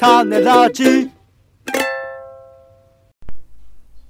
[0.00, 1.10] 種ラジ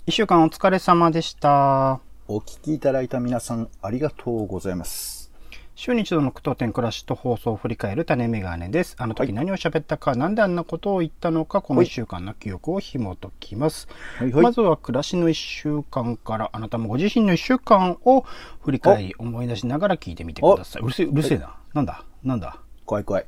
[0.07, 1.99] 一週間お疲れ様でした。
[2.29, 5.33] お聞きいただいた皆さん、ありがとうございます。
[5.75, 8.95] 週に一度の句読点暮らしと放送を振り返る種メガネです。
[9.01, 13.89] あの時何を喋ったか、なんであんなことを言ったのか、この一週間の記憶を紐解きます。
[14.17, 18.25] はいはいまずは暮らしの一週間から、あなたもご自身の一週間を
[18.61, 20.83] 振り返り、思い出しながら聞いてみてください。
[20.83, 21.57] うるせえ、うるせえな。
[21.75, 22.05] なんだ？
[22.23, 22.61] なんだ？
[22.87, 23.27] 怖い怖い。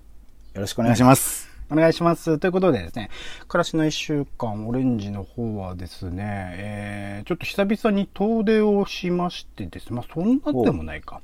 [0.54, 1.41] よろしくお願いします。
[1.72, 2.38] お願いします。
[2.38, 3.08] ということでですね、
[3.48, 6.22] 暮らしの一週間、オレンジの方はですね、
[6.56, 11.22] えー、ちょっと久々に遠出をしましてですね、まあそんなでもないか。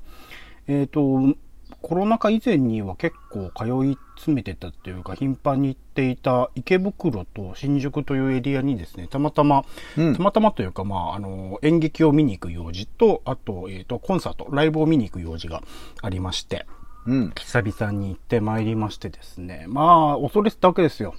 [0.66, 1.34] えっ、と、
[1.82, 9.64] コロナ禍以前には結構通い詰めてたっていうか、頻繁に行っていた池袋と新宿というエリアにですね、たまたま、
[9.96, 15.62] うんたまたまというか、まあ、あの、演劇を見に行く用事と、あと、えっ、と、コンサート、ライブを見に行く用事が
[16.00, 16.66] ありまして、
[17.08, 17.32] うん。
[17.34, 19.64] 久々に行ってまいりましてですね。
[19.66, 21.14] まあ、恐れてたわけですよ。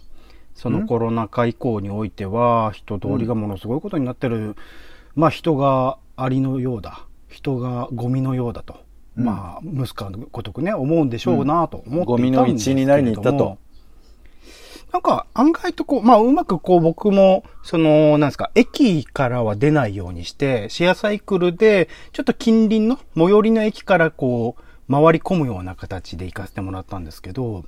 [0.53, 4.55] そのコロナ禍以降においては、人通りがものすごいことになってる。
[5.15, 7.05] まあ、人がアリのようだ。
[7.27, 8.77] 人がゴミのようだと。
[9.15, 12.05] まあ、息子のごとくね、思うんでしょうなと思っていたんですけれども。
[12.05, 13.57] ゴミの一になりに行ったと。
[14.93, 27.65] なんか、案外とこう、まあ、うまくこう、僕も、その、なんですか、駅からは出ないようにして、シェアサイクルで、ちょっと近隣の、最寄りの駅からこう、回り込むような形で行かせてもらったんですけど、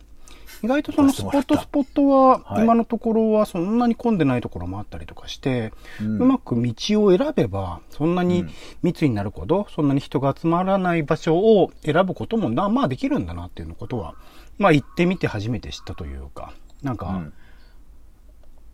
[0.64, 8.46] 意外とそのスポットスポットは、はい今のところはそんなに混んでないところもあったりとかして、ううんまく道を選べば、そんなに
[8.84, 14.16] 密になるほど、そんなに人が集まらない場所を選ぶこともな、まあできるんだなっていうのことは、
[14.58, 17.34] まあ行ってみて初めて知ったというか、なんか、うん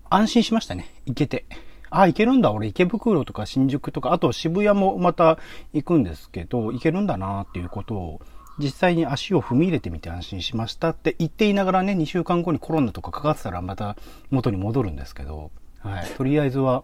[0.09, 0.89] 安心しましたね。
[1.05, 1.45] 行けて。
[1.89, 2.51] あ、行けるんだ。
[2.51, 5.37] 俺池袋とか新宿とか、あと渋谷もまた
[5.73, 8.21] 行くんですけど、行けるんだなっていうことを、
[8.59, 13.95] 実際に足を踏み入れてみて安心しましたって言っていながらね、2週間後にコロナとかかかってたらまた
[14.31, 16.05] 元に戻るんですけど、はい。
[16.17, 16.83] とりあえずは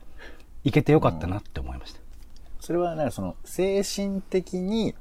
[0.63, 2.00] 行けてよかったなって思いました。
[2.59, 4.95] それはね、その、精神的に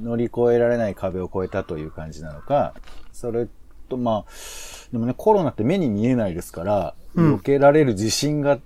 [0.00, 2.74] 乗り越えられない壁を越えたという感じなのか、
[3.12, 3.48] それ
[3.88, 4.30] と、まあ、
[4.92, 8.58] でもね、コロナって目に見えないですから、うん避けられる自信が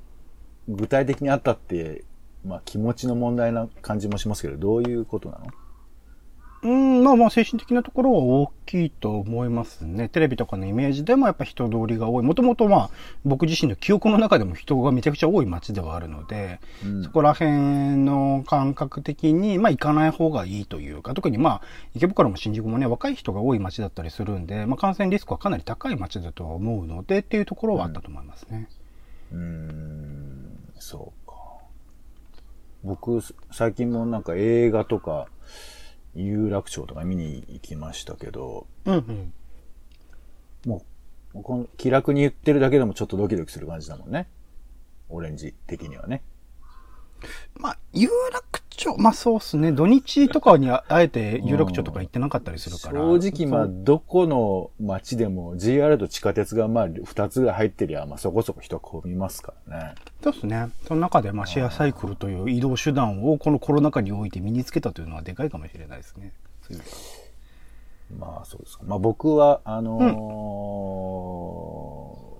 [0.68, 2.04] 具体的にあったって、
[2.44, 5.46] まあ気持ちの問題な感じもしますけど、どういうことなの？
[6.66, 10.08] うん、まあまあ精神的なところは大きいと思いますね。
[10.08, 12.24] テレビとかのイメージでもやっぱ人通りが多い。
[12.24, 12.90] もともとまあ
[13.24, 21.62] 僕自身の記憶の中でも人がめちゃくちゃ多い街ではあるので、うんそこら辺の感覚的にまあ行かない方がいいというか、特にまあ
[21.94, 28.68] 池袋も新宿もね、若い人が多い街だったりするんで、まあ感染リスクはかなり高い街だとは思うのでっていうところはあったと思いますね。
[29.30, 31.36] うーん、そうか。
[32.82, 33.20] 僕、
[33.52, 35.28] 最近もなんか映画とか、
[36.16, 39.32] 有楽町とか見に行きましたけど、うんうん。
[40.64, 40.82] も
[41.34, 44.28] う、この気楽に言ってるだけでもちょっとドキドキする感じだもんね。
[45.08, 46.22] オレンジ的にはね。
[47.54, 49.72] まあ、有楽町、まあそうっすね。
[49.72, 53.00] 土日とかにああえて有楽町とか行ってなかったりするから。
[53.00, 59.94] 正直まあ、どこの街でも JR と地下鉄がまあ、二つが入ってりゃ、まあそこそこ人混みますからね。
[60.22, 60.68] そうですね。
[60.86, 66.32] その中で、まあ、シェアサイクルという移動手段をこのコロナ禍において身につけたというのはでかいかもしれないですね。
[66.62, 66.82] そういう
[68.18, 68.84] まあそうですか。
[68.86, 72.36] まあ僕は、あのー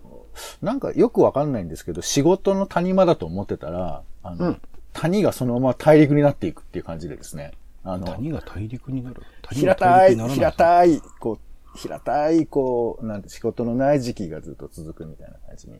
[0.61, 4.61] なんかよくわかんないんですけど、仕事の谷間だと思ってたら、あの、うん
[4.97, 7.53] 谷がそのまま大陸になっていくっていう感じでですね。
[7.85, 9.23] あの、谷が大陸になる？
[9.43, 11.39] 谷平がたい、平たい、こ
[11.75, 15.79] う、平たい、こう、なんて仕事のない時期がずっと続くみたいな感じに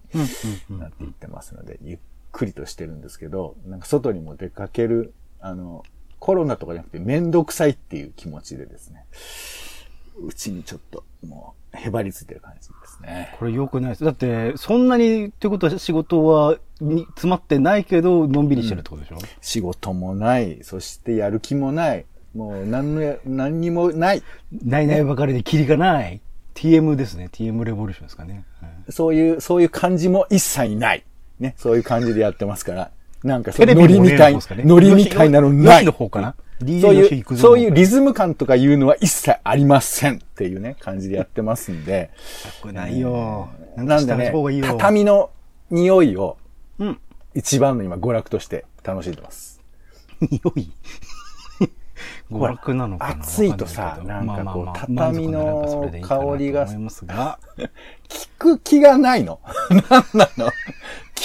[0.79, 1.99] なんっていってますので、ゆっ
[2.31, 5.83] くりとしてるんですけど、なんか外にも出かける、あの、
[6.19, 9.07] コロナとかじゃなくてめんどくさいっていう気持ちでですね、
[10.23, 13.35] うちにちょっともうへばりついてる感じですね。
[13.39, 14.05] これ良くないです。
[14.05, 22.05] だって、そんなに、ってことは仕事はに詰まってないけど、のんびりしてるってことでしょ、仕事もない、そしてやる気もない、
[22.35, 24.23] もう何のや、何にもない。
[24.65, 26.21] ないないばかりでキリがない。
[26.55, 27.29] TM ですね。
[27.33, 28.45] TM レボリューションですかね。
[28.61, 31.05] はいそういう、そういう感じも一切ない。
[31.41, 32.91] ね、そういう感じでやってますから。
[33.25, 35.81] なんかそのノリみたいね、ノリみたいなのよない。
[35.81, 36.35] しの方かな？
[36.81, 42.11] そういう、そういうリズム感とかいうのは一切ありませんっていうね、感じでやってますんで。
[42.63, 43.49] 良くないよ。
[43.77, 45.31] なんでね畳の
[45.71, 46.39] 匂いを
[46.79, 47.01] うん。
[47.35, 49.61] 一番の今娯楽として楽しんでます。
[50.21, 50.71] 匂い
[52.31, 53.23] 娯楽なのかな？
[53.23, 56.67] 暑いとさなんかこう畳の香りが
[58.09, 59.41] 聞く気がないの。
[59.71, 59.81] なん
[60.15, 60.47] なの？
[60.47, 60.53] 聞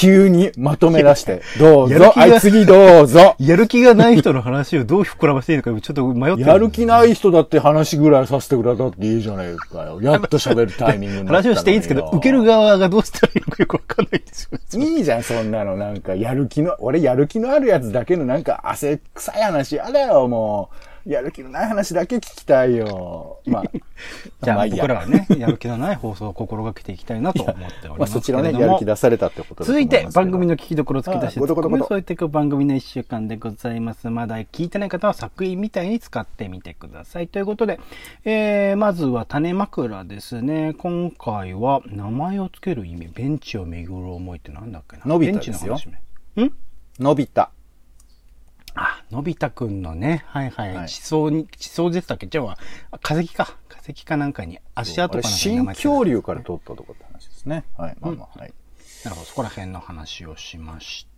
[0.02, 3.36] 急にまとめ出して、どうぞ、はい、次どうぞ。
[3.40, 6.48] やる気がない人の話をどう膨らませていいのか、ちょっと迷ってる。
[6.48, 10.02] やる気ない人だって話ぐらいさせてくれたっていいじゃないかよ。
[10.04, 14.82] やっと喋るタイミングになったのによ 話をしていいんですけど、受ける側がどうしたらいいのかよくわかんないんですよ。
[14.82, 15.78] いいじゃん、そんなの。
[15.78, 20.91] なんか、やる気の、俺やる気のあるやつだけのなんか汗臭い話やだよ、もう。
[21.06, 23.40] やる気のない話だけ聞きたいよ。
[23.46, 23.64] まあ、
[24.44, 28.52] じゃあ、まいいや僕らはね、やる気のない放送を心がけていきたいなと思っておりま あ、ますそちらね。
[28.54, 34.10] やる気出されたってこと続いて番組の聞きどころを付け出してあごとごとごとそういっていく番組の一週間でございます。
[34.10, 37.28] まだ聞いてない方は作品みたいに使ってみてください。
[37.28, 37.80] ということで、
[38.26, 40.74] えー、まずは種枕ですね。
[40.78, 45.78] 今回は名前を付ける意味、ベンチを巡る思いってなんだっけなのび太ですよ
[46.38, 46.52] ん？
[47.00, 47.50] のび太。
[48.76, 52.28] あ、のび太くんのね、はいはい、はい地層に、地層でしたっけ？
[52.28, 52.58] じゃあ、
[53.00, 53.58] 化石か。
[53.68, 57.64] 化石かなんかに足跡かなんかに恐竜から取ったとこって話ですね。
[57.78, 58.54] はい、まあまあ、はい。
[59.04, 61.12] なるほど、そこら辺の話をしました。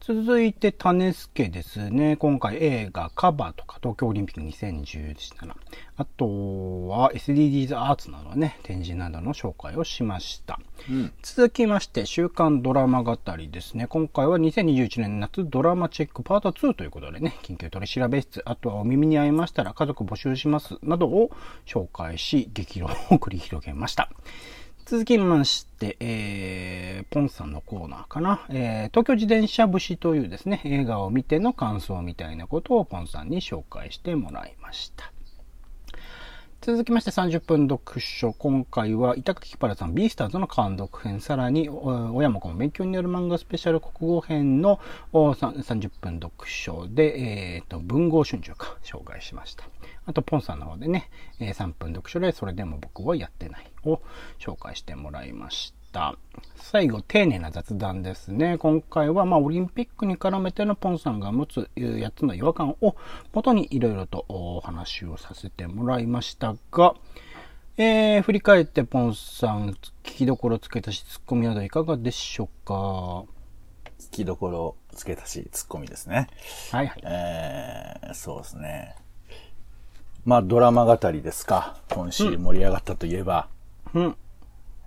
[0.00, 2.16] 続いて、種助ですね。
[2.16, 5.56] 今回映画、カバーとか、東京オリンピック2010でしたな。
[5.96, 10.60] あとは、SDGs アーツなどね、展示などの紹介をしました。
[10.90, 11.12] うん。
[11.22, 13.86] 続きまして、週刊ドラマ語りですね。
[13.86, 21.30] 今回は2021年夏ドラマチェックパート2ということでね、緊急取り調べ室、あとはお耳に合いましたら家族募集します、などを
[21.64, 24.10] 紹介し、激論を繰り広げました。
[24.90, 28.44] 続きまして、えー、ポンさんのコーナーかな。
[28.48, 35.12] えー、東京自転車節というですね、映画を見ての感想みたいなことをポンさんに紹介してもらいました。
[36.62, 38.34] 続きまして30分読書。
[38.34, 44.78] 今回は板垣パラさん、ビースターズの監督編、さらに、親も子も勉強による漫画スペシャル国語編の
[45.14, 47.18] 30分読書で、
[47.54, 49.64] えっ、と、文豪春秋か、紹介しました。
[50.04, 51.08] あと、ポンさんの方でね、
[51.38, 54.02] 3分読書で、それでも僕はやってないを
[54.38, 55.79] 紹介してもらいました。
[56.56, 58.58] 最後、丁寧な雑談ですね。
[58.58, 62.94] 今回は、まあ、オリンピックに絡めてのポンさんが持つ8つの違和感を
[63.32, 66.94] 元にいろいろとお話をさせてもらいましたが、
[67.76, 72.74] えー、振り返ってポンさん、聞きどころつけたし、ツッコミなどいかがでしょうか？
[72.74, 73.24] は
[73.98, 76.28] 聞きどころつけたし、ツッコミですね。
[76.82, 77.02] いはい。
[77.04, 78.94] えー、そうですね。
[80.24, 81.78] まあ、ドラマ語りですか。
[81.90, 83.48] 今週盛り上がったといえば。
[83.94, 84.16] うん。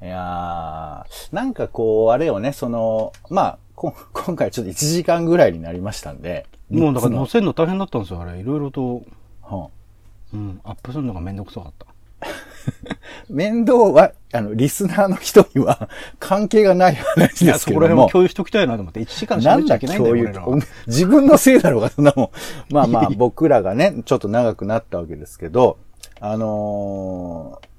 [0.03, 6.45] いやー、なんかこう、あれよね、その、まあ、こ 今回ちょっと1時間ぐらいになりましたんで。
[6.69, 8.37] もうだから載せるの大変だったんですよ、あれ。
[8.37, 9.03] いろいろと、
[9.49, 9.71] の
[10.33, 11.85] うん、アップするのがめんどくさかった。
[13.29, 15.87] う ん面倒は、あの、リスナーの人には
[16.19, 18.09] 関係がない話いや、ですけどもそこら辺も。
[18.09, 22.29] 共有しときたいなと思って、1時間なんだ喋っちゃいけないんだよ、共有自分のせいだろうが、そんなもん。
[22.73, 25.77] まあまあ、僕らがね、ちょっと長くなったわけですけど、
[26.19, 27.72] あのー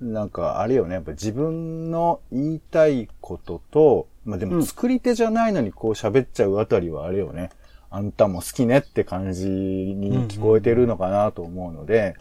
[0.00, 7.50] なんか、あれよね、やっぱ自分の言いたいことと、まあでも作り手じゃないのにこう喋っちゃうあたりはあれよね、
[7.90, 12.14] あんたも好きねって感じに聞こえてるのかなと思うので、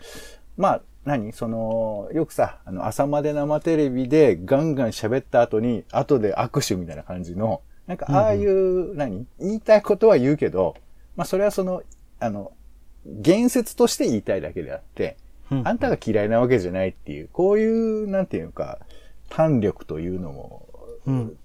[0.58, 1.34] まあ、何？
[1.34, 9.28] その、よくさ、あの、朝まで生テレビでガンガン喋った後に、後で握手みたいな感じの、なんかああいう、何？
[9.40, 10.76] 言いたいことは言うけど、
[11.16, 11.84] まあそれはその、
[12.20, 12.54] あの、
[13.06, 18.80] 言説として言いたいだけであって、うんあんたが嫌いなわけじゃないっていう、こういう、なんていうか、
[19.30, 20.68] 胆力というのも、
[21.06, 21.38] うん。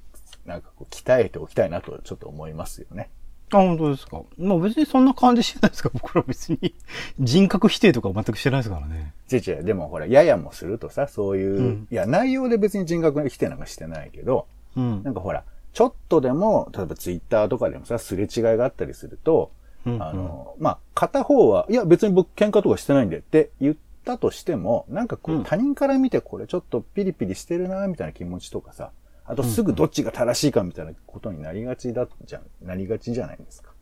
[0.46, 3.10] なんかこう、鍛えておきたいなとちょっと思いますよね。
[3.52, 4.22] あ、本当ですか。
[4.38, 5.90] まあ別にそんな感じしてないですか。
[5.92, 6.74] 僕ら別に
[7.18, 9.12] 人格否定とかは全くしてないですからね。
[9.30, 11.88] 違う違う、でもほら、ややもするとさ、そういう、うん。
[11.90, 15.02] いや、内容で別に人格否定なんかしてないけど、うん。
[15.02, 19.50] なんかほら、ちょっとでも、例えばツイッターとかでもさ、すれ違いがあったりすると、
[19.86, 28.92] うんあの、まあ、片方は、いや、別に僕喧嘩とかしてないんでって言ったとしても、なんかこう、うん他人から見てこれちょっとピリピリしてるな、みたいな気持ちとかさ、
[29.24, 33.72] あとすぐどっちが正しいかみたいなことになりがちだじゃん、なりがちじゃないですか。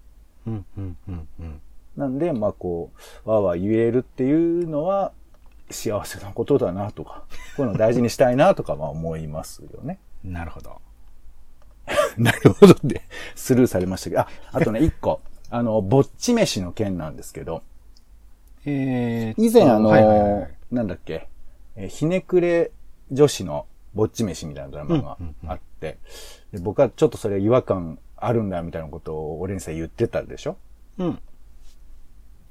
[0.46, 1.60] うんうんうんうん。
[1.96, 2.92] なんで、まあこ
[3.26, 5.12] う、わーわー言えるっていうのは、
[5.70, 7.24] 幸せなことだなとか、
[7.56, 9.98] こういうの大事にしたいなとかは思いますよね。
[10.24, 10.80] なるほど。
[12.18, 13.02] なるほどって、
[13.34, 15.20] スルーされましたけど、あ、あとね、一個。
[15.50, 17.62] あの、ぼっち飯の件なんですけど、
[18.66, 21.28] えー、以前あの、はいはいはいなんだっけ、
[21.76, 22.70] えーひねくれ
[23.10, 25.50] 女子のぼっち飯みたいなドラマがうんうんうん。
[25.50, 25.98] あって、
[26.52, 30.56] で僕はちょっとそれ違和感あるんだみたいなことを俺にさ言ってたでしょ？
[30.98, 31.18] うん。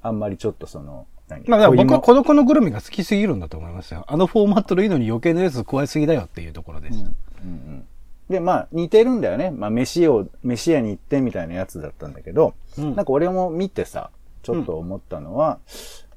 [0.02, 1.44] あんまりちょっとその、何？
[1.46, 4.04] まあ、僕は孤独のグルメが好きすぎるんだと思いますよ。
[4.08, 6.98] あのフォーマットでいいのに余計なやつ加えすぎだよっていうところです。
[6.98, 7.04] うん
[7.44, 7.84] うん。
[8.28, 9.50] で、まあ、似てるんだよね。
[9.50, 12.94] まあ、飯を、飯屋に行ってみたいなやつだったんだけど、うん。
[12.94, 14.10] なんか俺も見てさ、
[14.42, 15.58] ちょっと思ったのは、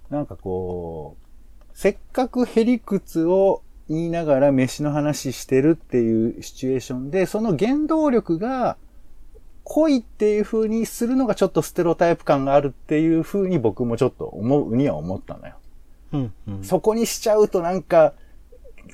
[0.10, 8.78] なんかこう、せっかくへりくつを言いながら飯の話してるっていうシチュエーションで、その原動力が
[9.64, 15.56] 恋っていう風にするのがちょっとステロタイプ感があるっていう風に僕もちょっと思うには思ったのよ。
[16.14, 16.64] うんうん。
[16.64, 18.14] そこにしちゃうとなんか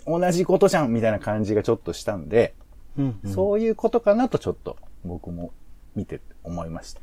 [0.06, 2.54] 同じことじゃんみたいな感じがちょっとしたんで、
[2.98, 5.52] うんうん、そういうことかなとちょっと僕も
[5.96, 7.02] 見て思いました。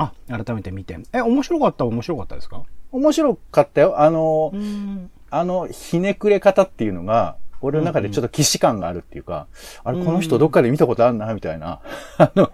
[0.00, 0.98] あ、改めて見て。
[1.12, 2.62] え、面白かった面白かったですか？
[2.92, 4.00] 面白かったよ。
[4.00, 5.10] あの、ん。
[5.30, 9.46] あの、ひねくれ方っていうのが、俺の中でちょっと既視感があるっていうか、
[9.84, 11.80] あれ、この人どっかで見たことあるな、みたいな、
[12.16, 12.50] あの、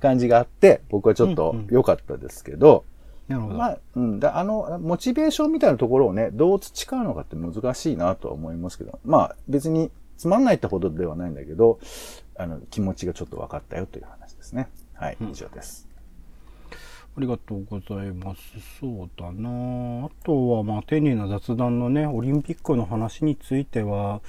[0.00, 2.84] 感じがあって、僕はちょっと良かったですけど、
[3.28, 3.54] なるほど。
[3.56, 11.78] まあ、うん、だあの、モチベーションみたいなところをね、どう培うのかって難しいなとは思いますけど、まあ、別につまんないってほどではないんだけど、
[12.36, 14.68] あの、気持ちがちょっと分かったよという話ですね。
[14.94, 15.91] はい、以上です。
[17.14, 18.40] ありがとうございます。
[18.80, 24.22] そうだなあとは、まあ、丁寧な雑談のね、オリンピックの話については、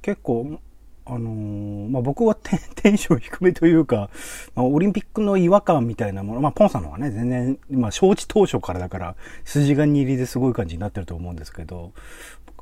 [0.00, 0.58] 結構、
[1.04, 2.34] あのーまあ、僕は
[2.76, 4.08] テンション低めというか、
[4.54, 11.92] まあ、オリンピックの違和感みたいなもの、まあ、ポンさんの方がね、全然、まあ、招致当初からだから、筋金入りですごい感じになってると思うんですけど、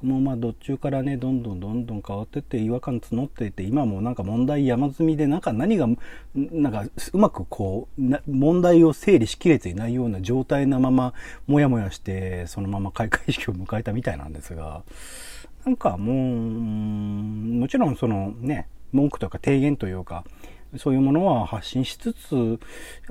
[0.02, 5.86] 僕もまあ、途中からね、どんどんどんどん変わってって、違和感募っていて、今もなんか問題山積みで、なんか何が、
[6.34, 11.12] なんか、うまくこう、問題を整理しきれていないような状態なまま、
[11.46, 14.84] もやもやして、そのまま開会式を迎えたみたいなんですが、
[15.66, 20.24] なんかもう、もちろんそのね、文句とか提言というか、
[20.78, 22.58] そういうものは発信しつつ、やっ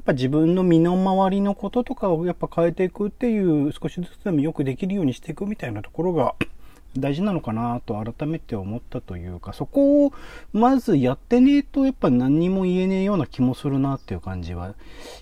[0.04, 6.34] ぱ自分の身の回りのこととかをやっぱ変えていくっていう、少しずつでもよくできるようにしていくみたいなところが
[6.98, 10.14] 大事なのかなと改めて思ったというか、そこを
[10.54, 14.74] まずやってねえとやっぱ何にも言えねえような気もするなっていう感じは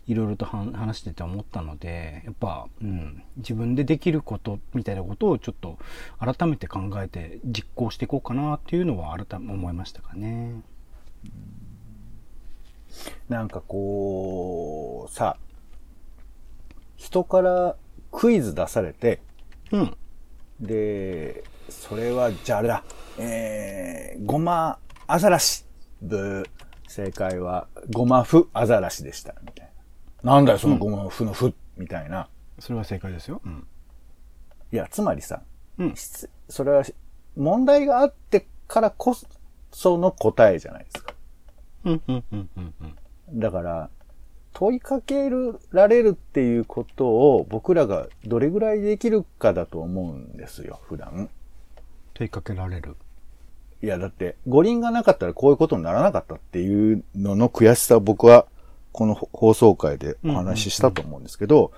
[0.08, 5.78] いろいろとは話してて思ったので、やっぱ、うん、自分でできることみたいなことをちょっと
[6.20, 10.62] 改めて考えて実行していこうかなっていうのは改め思いましたかね。
[13.28, 15.38] なんかこう、さ、
[16.96, 17.76] 人から
[18.12, 19.20] クイズ出されて、
[19.72, 19.98] うん。
[20.60, 22.84] で、それは、じゃああれだ、
[23.18, 25.66] えー、ごまアザラシ。
[26.02, 26.46] ブー。
[26.88, 29.36] 正解は、ごまふアザラシでした。
[29.42, 29.72] みたい
[30.24, 30.36] な。
[30.36, 32.30] なんだよ、そのごまふのふ、みたいな。
[32.60, 33.42] それは正解ですよ。
[33.46, 33.68] うん。
[34.72, 35.42] いや、つまりさ、
[35.78, 35.96] うん。
[35.96, 36.84] 質それは
[37.36, 39.16] 問題があってからこ
[39.72, 41.14] その答えじゃないですか。
[41.86, 42.74] うん、うん、うん、うん。
[42.82, 42.96] うん
[43.30, 43.90] だから、
[44.54, 45.30] 問いかけ
[45.72, 51.30] られるっていうことを僕らがどれぐらいできるかだと思うんですよ、普段。
[52.18, 52.96] 問いかけられる。
[53.84, 58.48] いや、だって、五輪がなかったらこういうことにならなかったっていうのの悔しさを僕は
[58.92, 61.72] この放送会でお話ししたと思うんですけど、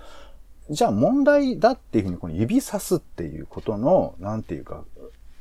[0.69, 4.85] じゃあ問題だっていうふうにこの指さすっていうことの、なんていうか、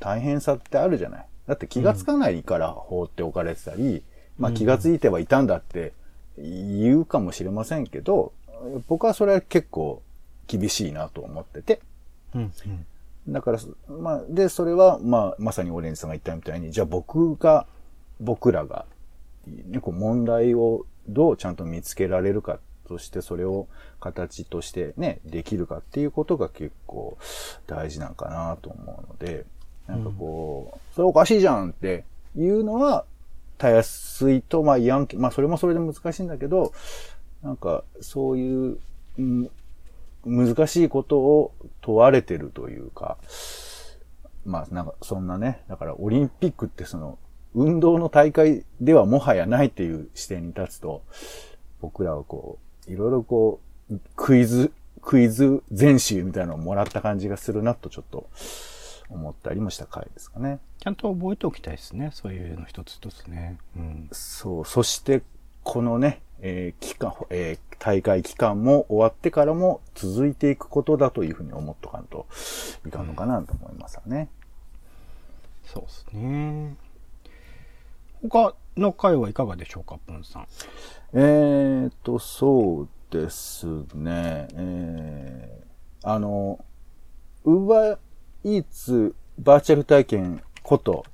[0.01, 1.25] 大変さってあるじゃない？
[1.47, 4.03] だって気がつかないから放っておかれてたり、
[4.37, 5.93] まあ気がついてはいたんだって
[6.37, 8.33] 言うかもしれませんけど、
[8.89, 10.01] 僕はそれは結構
[10.47, 11.79] 厳しいなと思ってて、
[12.35, 12.85] うん、うん。
[13.31, 17.65] だから、まあ、で、それは、まあ、まさにオレンジさんが言ったみたいに、じゃあ僕が、
[18.19, 18.85] 僕らが、
[19.47, 23.67] ね、こう問題をどうちゃんと見つけられるかとして、それを
[23.99, 27.17] 形としてね、できるかっていうことが結構
[27.67, 29.45] 大事なんかなと思うので、
[29.87, 32.03] なんかこう、それおかしいじゃんって
[32.35, 33.05] いうのは、
[33.57, 36.73] たやすいと、まあ言わんけ、まあそれもそれで難しいんだけど、
[37.43, 38.79] なんかそういう、
[40.25, 43.17] 難しいことを問われてるというか、
[44.45, 47.17] まあなんかそんなね、だからオリンピックってその
[47.55, 51.03] 運動の大会ではもはやないっていう視点に立つと、
[51.81, 53.59] 僕らはこう、いろいろこ
[53.89, 54.71] う、クイズ、
[55.01, 58.29] クイズ全集みたいなのをもらった感じがするなとちょっと
[59.09, 60.59] 思ったりもした回ですかね。
[60.79, 62.11] ちゃんと覚えておきたいですね。
[62.13, 63.57] そういうの一つ一つね。
[63.75, 64.09] うん。
[64.11, 65.23] そう、そして
[65.63, 72.27] このね、えー期間、えー大会期間も終わってからも続いていくことだというふうに思っとかんと
[72.85, 74.27] いかんのかなと思いますよね。
[75.65, 76.75] そうですね。
[78.21, 80.47] 他の回はいかがでしょうか、ポンさん。
[81.13, 83.65] えーと、そうです
[83.95, 84.47] ね。
[84.53, 86.59] えー、あの、
[87.45, 87.97] ウーバー
[88.43, 91.05] イーツバーチャル体験こと、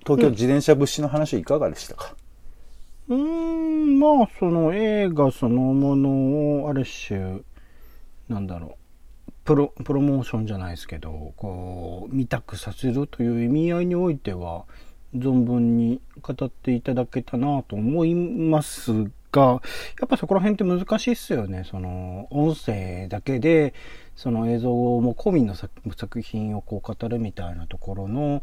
[0.00, 2.27] 東京自転車物資の話いかがでしたか、う
[3.08, 7.40] うーん、まあ、その映画そのものを、ある種、
[8.28, 8.76] なんだろ
[9.28, 14.64] う、プロ、プロモーションじゃないですけど、こう、見たくさせるという意味合いにおいては、
[15.16, 21.64] 存分に語っていただけたなと思います、が、やっぱそこら辺って難しいっすよね。
[21.70, 23.74] その、音声だけで、
[24.18, 28.42] その映像も込みの作品をこう語るみたいなところの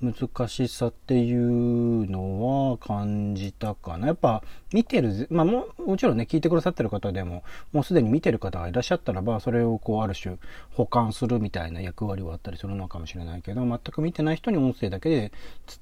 [0.00, 4.06] 難しさっていうのは感じたかな。
[4.06, 10.38] やっぱ見てる、まあももちろんね、聞いてくださってる方でも、もうすでに見てる方がいらっしゃったらば、それをこうある種
[10.72, 15.32] 保管するみたいな役割はあったりするのかもしれないけど、全く見てない人に音声だけで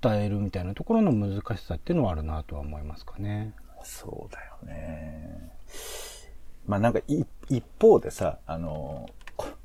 [0.02, 3.54] 伝えるみたいなところの難しさっていうのはあるなとは思いますかね。
[3.84, 5.52] そうだよね。
[6.66, 9.08] まあなんか一方でさ、あの、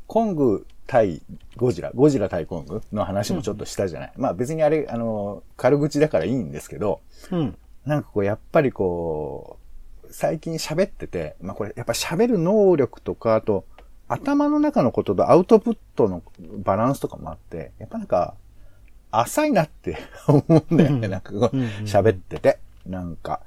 [0.07, 1.21] コング対
[1.55, 4.11] ゴジラ、ゴジラ対コングの話もちょっとしたじゃない。
[4.15, 9.57] うん、まあ別にあれ、あの、軽口だからいいんですけど、うん、なんかこう、やっぱりこ
[10.03, 13.65] う、最近喋ってて、まあこれ、やっぱ喋る能力とか、あと、
[14.07, 16.21] 頭の中のこととアウトプットの
[16.63, 18.35] バランスとかもあって、やっぱなんか、
[19.11, 22.59] 浅いなって 思うんだよね、なんかこう、喋ってて。
[22.85, 23.41] なんか、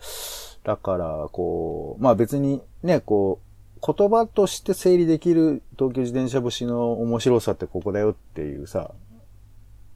[0.65, 3.46] だから、こう、まあ別にね、こう、
[3.85, 8.93] 言葉として整理できる東京自転車節の面白さってここだよっていうさ、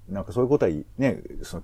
[0.08, 1.62] なんかそういうことはね、その、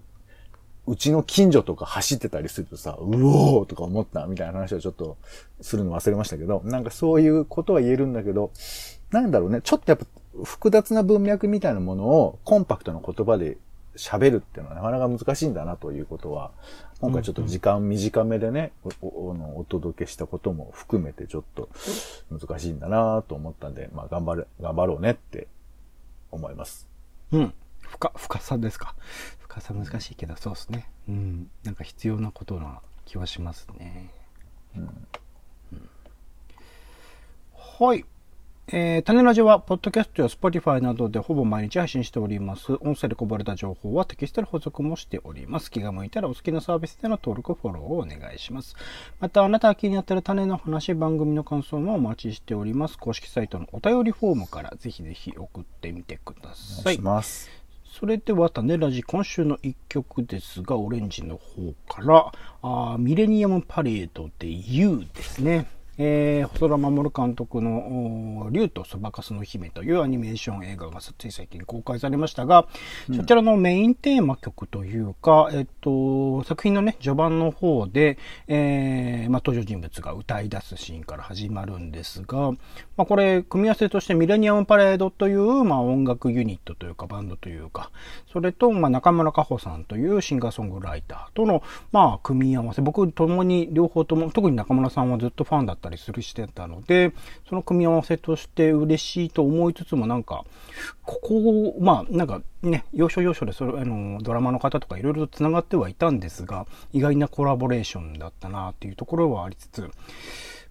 [0.87, 5.17] うちの近所とか走ってたりするとさ、うおーとか思ったみたいな話をちょっと
[5.61, 8.53] するの忘れましたけど、なんかそういうことは言えるんだけど、
[9.11, 10.07] なんだろうね、ちょっとやっぱ
[10.45, 13.59] 複雑な文脈みたいなものをコンパクトな言葉で
[13.97, 16.53] 喋るっていうのはなかなか難しいんだなということは、
[17.01, 18.73] 今回ちょっと時間短めでね、
[19.03, 21.69] おおお届けしたことも含めてちょっと
[22.31, 25.49] 難しいんだなと思ったんで、まあ頑張る、頑張ろうねって
[26.31, 26.89] 思います。
[27.33, 27.55] うん。
[27.81, 28.95] 深、深さですか。
[29.39, 30.89] 深さ難しいけど、そうですね。
[31.09, 31.51] うん。
[31.65, 34.11] なんか必要なことな気はしますね。
[34.77, 34.83] うん。
[34.83, 34.87] う
[35.77, 35.89] ん、
[37.55, 38.05] はい。
[38.69, 42.73] えー、種ラジは、ポッドキャストやスポティファイなどでほぼ毎日配信しております。
[42.81, 45.71] 音声でこぼれた情報はテキストで補足もしております。
[45.71, 48.75] 気が向いたらお好きなサービスでの登録、フォローをお願いします。
[49.21, 52.99] また、あなたが気になっている種の話、番組の感想もお待ちしております。
[52.99, 56.81] 公式サイトのお便りフォームからぜひぜひ送ってみてください。
[56.81, 57.49] お願いします。
[57.85, 62.33] それでは、種ラジ、今週の一曲ですが、オレンジの方から、
[62.63, 65.69] あミレニアムパレードで You ですね。
[65.99, 72.67] えー、細田守監督の竜とそばかすの姫というアニメーション映画がつい最近公開されましたが、
[73.09, 82.53] うん、そちらのメインテーマ曲というか、えっと、作品のね、序盤の方で、えー、まあ、登場人物が歌い出すシーンから始まるんですが、
[82.97, 87.91] まあ、これ、組み合わせとしてミレニアムパレードという、まあ、音楽ユニットというか、バンドというか、
[88.33, 97.13] それと、まあ、中村佳穂さんというシンガーソングライターとの、まあ、組み合わせ、僕ともに、両方とも、特に中村さんはずっとファンだったったりするしてたので、
[97.49, 100.45] その組み合わせとして嬉しいと思いつつもなんか、
[101.05, 109.91] ここを、まあ、なんかね、要所要所でそれ、あの、ドラマの方とかいろいろと繋がってはいたんですが、意外なコラボレーションだったなっていうところはありつつ、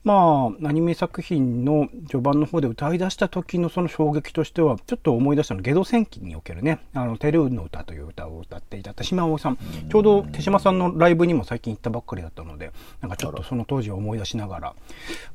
[0.06, 9.58] まあ、アニメ作品の序盤の方で歌い出した時のその衝撃としては、ちょっと思い出したの、ゲド戦記におけるね、あの、テルーの歌という歌を歌っていた手島葵さん。
[9.90, 14.76] ちょうど手島さんのライブにも最近行ったばっかりだったので、なんかちょっとその当時を思い出しながら、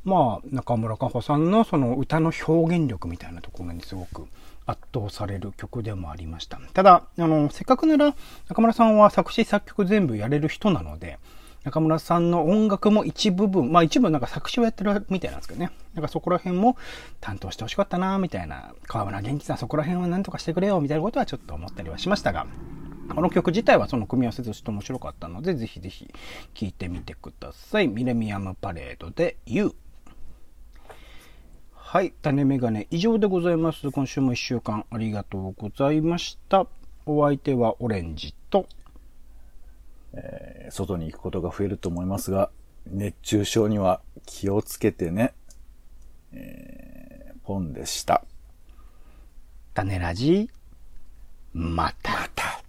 [0.04, 4.28] まあ、中村佳穂さんのその歌の表現力みたいなところにすごく
[4.66, 6.61] 圧倒される曲でもありました。
[6.72, 8.14] ただ、あの、せっかくなら
[8.48, 11.18] 中村さんは作詞作曲全部やれる人なので、
[11.64, 15.70] 中村さんの音楽も一部分、まあ一部なんか作詞をやってるみたいなんですけどね。
[15.94, 16.77] なんかそこら辺も
[17.20, 18.75] 担当してほしかったな、みたいな。
[18.87, 22.46] 河村元気さんそこら辺は何とかしてくれよ、みたいなことはちょっと思ったりはしましたが。
[23.14, 26.09] この曲自体はその組み合わせとして面白かったので、ぜひぜひ
[26.55, 27.88] 聴いてみてください。
[27.88, 29.75] ミレミアムパレードで You。
[31.75, 32.12] はい。
[32.23, 33.90] 種メガネ以上でございます。
[33.90, 36.66] 今週も一週間ありがとうございました。
[37.05, 38.66] お相手はオレンジと、
[40.14, 42.51] えー、外に行くことが増えると思いますが、
[42.87, 45.35] 熱中症には気をつけてね。
[46.33, 48.25] えー、ポンでした。
[49.75, 50.51] 種ラジ、
[51.53, 52.11] また。
[52.12, 52.60] また